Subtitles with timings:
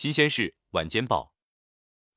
[0.00, 1.34] 新鲜事晚间报，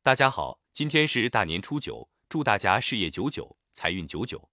[0.02, 4.50] 大家好，今天是大年初九，祝大家事业九九，财运九九。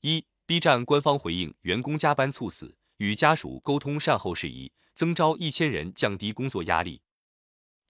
[0.00, 7.02] 一，B 站官方回应员工加班猝死，与家属沟通善后事宜，增招一千人，降低工作压力。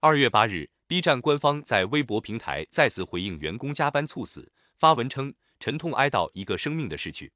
[0.00, 7.32] 二月八日，B 站官方在微博平台再次回应员工加班猝死，发文称沉痛哀悼一个生命的逝去。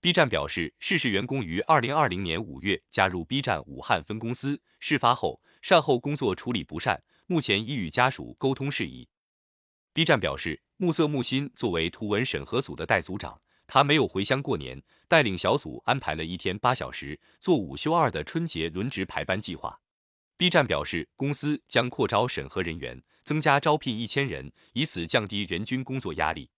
[0.00, 9.08] B 站表示，逝世员工于二零二零年五月加入 B 站武汉分公司，事发后善后工作处理不善，目前已与家属沟通事宜。
[9.92, 19.80] B 站表示，暮色木心作为图文审核组的代组长，他没有回乡过年，带领小组安排了一天八小时做五休二的春节轮值排班计划。
[20.36, 26.50] B 站表示，公司将扩招审核人员，增加招聘一千人，以此降低人均工作压力。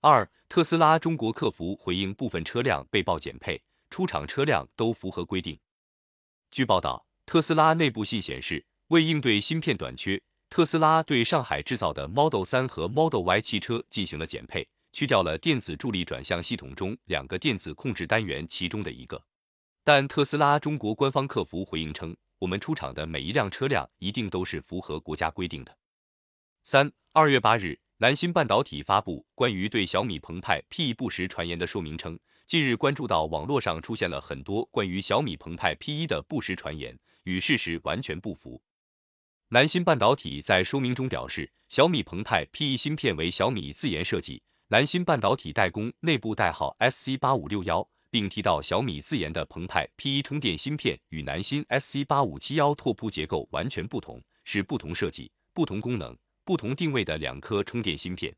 [0.00, 5.58] 二，特斯拉中国客服回应部分车辆被曝减配，出厂车辆都符合规定。
[6.50, 19.24] 据报道，特斯拉内部信显示，为应对芯片短缺，特斯拉对上海制造的 Model 3和 Model Y 汽车进行了减配，去掉了电子助力转向系统中两个电子控制单元其中的一个。
[19.82, 25.74] 但特斯拉中国官方客服回应称，我们出厂的每一辆车辆一定都是符合国家规定的。
[26.64, 27.80] 三，二月八日。
[27.96, 38.62] 南芯半导体发布关于对小米澎湃 P1 不实传言的说明称，近日关注到网络上出现了很多关于小米澎湃 P1 的不实传言，与事实完全不符。
[39.48, 56.16] 南芯半导体在说明中表示，小米澎湃 P1 芯片为小米自研设计，南芯半导体代工，内部代号 SC 八五六幺，并提到小米自研的澎湃 P1 充电芯片与南芯 SC 八五七幺拓扑结构完全不同，是不同设计、不同功能。
[56.44, 58.34] 不同定位的两颗充电芯片。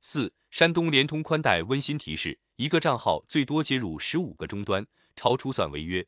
[0.00, 6.06] 四，山东联通宽带温馨提示：一个账号最多接入十五个终端，超出算违约。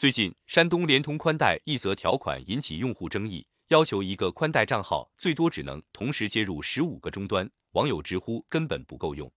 [0.00, 9.30] 最近，山东联通宽带一则条款引起用户争议，要求一个宽带账号最多只能同时接入十五个终端，网友直呼根本不够用。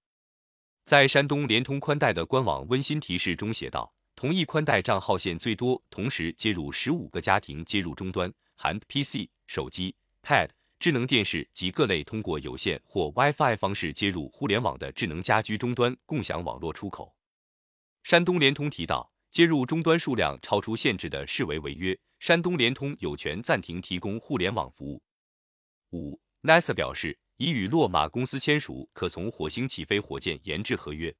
[0.85, 9.93] 在山东联通宽带的官网温馨提示中写道：同一宽带账号线最多同时接入十五个家庭接入终端，含 PC、手机、
[10.25, 10.47] Pad。
[10.79, 17.13] 智能电视及各类通过有线或 WiFi 方式接入互联网的智能家居终端共享网络出口。
[18.03, 25.01] 山东联通提到，接入终端数量超出限制的视为违约，山东联通有权暂停提供互联网服务。
[25.89, 31.11] 五，NASA 表示已与洛马公司签署可从火星起飞火箭研制合约。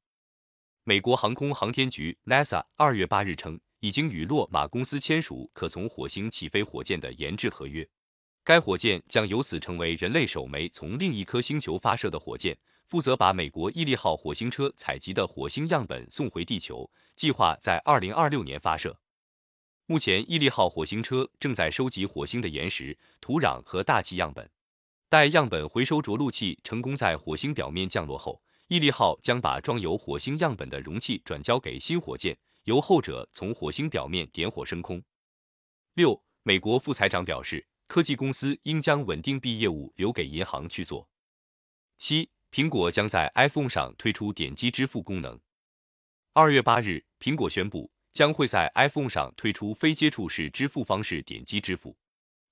[0.84, 7.90] 美国航空航天局 NASA 二月八日称，已经与洛马公司签署可从火星起飞火箭的研制合约。
[8.44, 12.56] 该火箭将由此成为人类首枚从另一颗星球发射的火箭，
[12.86, 19.00] 负责把美国毅力号火星车采集的火星样本送回地球，计划在二零二六年发射。
[19.86, 24.50] 目前，毅力号火星车正在收集火星的岩石、土壤和大气样本。
[25.10, 35.04] 待样本回收着陆器成功在火星表面降落后，毅力号将把装有火星样本的容器转交给新火箭，由后者从火星表面点火升空。
[35.94, 37.68] 六，美国副财长表示。
[37.86, 41.08] 科技公司应将稳定币业务留给银行去做。
[42.00, 45.40] 七，苹果将在 iPhone 上推出点击支付功能。
[46.34, 51.98] 二月八日，苹果宣布将会在 iPhone 上推出非接触式支付方式点击支付。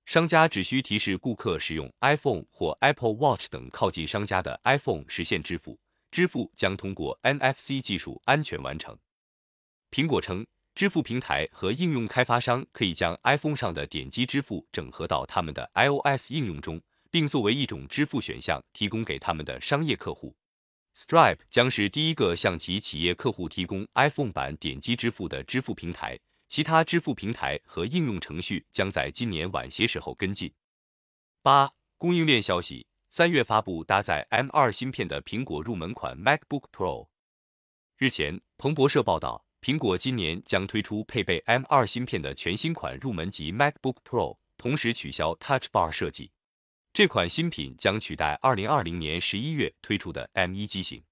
[0.04, 5.78] 商家只需提示顾客使用 iPhone 或 Apple Watch 等靠近商家的 iPhone 实现支付，
[6.10, 8.98] 支付将通过 NFC 技术安全完成。
[9.92, 10.44] 苹果称。
[10.74, 16.80] 支付平台和应用开发商可以将 iPhone 上的点击支付整合到他们的 iOS 应用中，
[17.12, 20.34] 并作为一种支付选项提供给他们的商业客户。
[20.96, 26.18] Stripe 将是第一个向其企业客户提供 iPhone 版点击支付的支付平台，
[26.48, 30.52] 其他支付平台和应用程序将在今年晚些时候跟进。
[31.42, 37.08] 八供应链消息：三月发布搭载 M2 芯片的苹果入门款 MacBook Pro。
[37.98, 39.44] 日前，彭博社报道。
[39.60, 46.32] 苹果今年将推出配备 M2 芯片的全新款入门级 MacBook Pro，同时取消 Touch Bar 设计。
[46.94, 51.02] 这款新品将取代2020年11月推出的 M1 机型。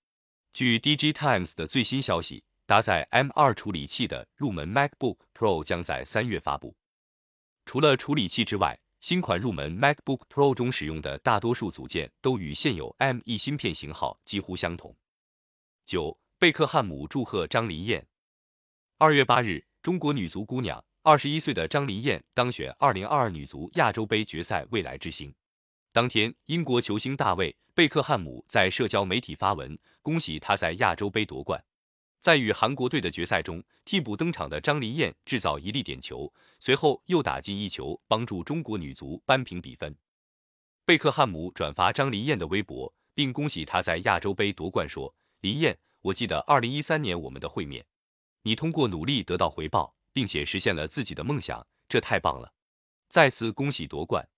[0.52, 6.76] 据 DG Times 的最新消息，搭载 M2 处理器的入门 MacBook Pro 将在三月发布。
[7.64, 14.94] 除了处理器之外，新款入门 MacBook Pro 中使用的大多数组件都与现有 M1 芯片型号几乎相同。
[15.86, 18.06] 九，贝克汉姆祝贺张琳艳。
[18.98, 25.34] 二月八日，中国女足姑娘二十一岁的张琳艳当选二零二二女足亚洲杯决赛未来之星。
[25.92, 31.60] 当天，英国球星大卫·贝克汉姆在社交媒体发文，恭喜他在亚洲杯夺冠。
[32.20, 39.92] 在与韩国队的决赛中，替补登场的张琳艳制造一粒点球，随后又打进一球，帮助中国女足扳平比分。
[40.84, 47.84] 贝克汉姆转发张琳艳的微博，并恭喜她在亚洲杯夺冠，说：“林艳，我记得二零一三年我们的会面，
[48.42, 52.52] 你通过努力得到回报，并且实现了自己的梦想，这太棒了！
[53.08, 54.28] 再次恭喜夺冠。”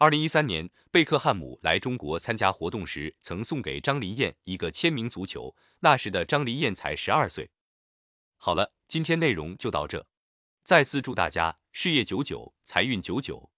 [0.00, 5.54] 二零一三年，贝克汉姆来中国参加活动时，曾送给张琳艳一个签名足球。
[5.80, 7.50] 那时的张琳艳才十二岁。
[8.38, 10.06] 好了，今天内容就到这，
[10.62, 13.50] 再次祝大家事业久久，财运久久。